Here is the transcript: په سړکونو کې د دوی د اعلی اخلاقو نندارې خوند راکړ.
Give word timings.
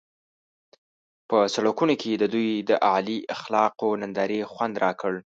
په 1.29 1.37
سړکونو 1.55 1.93
کې 2.01 2.11
د 2.17 2.23
دوی 2.33 2.49
د 2.69 2.71
اعلی 2.89 3.17
اخلاقو 3.35 3.89
نندارې 4.01 4.39
خوند 4.51 4.75
راکړ. 4.85 5.13